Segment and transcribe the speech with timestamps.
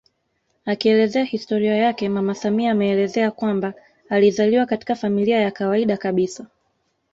[0.65, 3.73] Akielezea historia yake mama samia ameelezea kwamba
[4.09, 6.47] alizaliwa katika familia ya kawaida kabisa